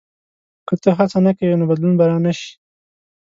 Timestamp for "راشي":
2.25-2.51